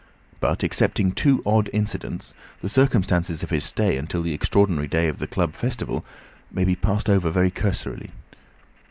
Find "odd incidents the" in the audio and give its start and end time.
1.45-2.69